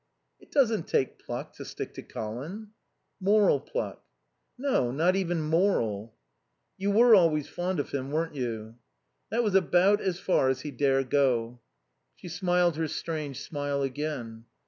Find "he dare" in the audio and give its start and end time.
10.61-11.03